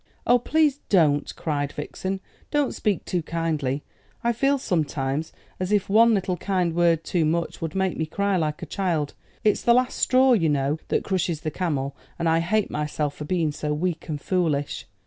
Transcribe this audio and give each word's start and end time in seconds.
"Oh, 0.25 0.39
please 0.39 0.79
don't!" 0.89 1.31
cried 1.35 1.71
Vixen; 1.73 2.21
"don't 2.49 2.73
speak 2.73 3.05
too 3.05 3.21
kindly. 3.21 3.83
I 4.23 4.33
feel 4.33 4.57
sometimes 4.57 5.31
as 5.59 5.71
if 5.71 5.89
one 5.89 6.15
little 6.15 6.37
kind 6.37 6.73
word 6.73 7.03
too 7.03 7.23
much 7.23 7.61
would 7.61 7.75
make 7.75 7.97
me 7.97 8.07
cry 8.07 8.35
like 8.35 8.63
a 8.63 8.65
child. 8.65 9.13
It's 9.43 9.61
the 9.61 9.75
last 9.75 9.99
straw, 9.99 10.33
you 10.33 10.49
know, 10.49 10.79
that 10.87 11.03
crushes 11.03 11.41
the 11.41 11.51
camel; 11.51 11.95
and 12.17 12.27
I 12.27 12.39
hate 12.39 12.71
myself 12.71 13.13
for 13.13 13.25
being 13.25 13.51
so 13.51 13.75
weak 13.75 14.09
and 14.09 14.19
foolish." 14.19 14.87